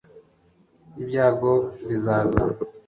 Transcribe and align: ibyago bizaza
ibyago 1.01 1.51
bizaza 1.87 2.41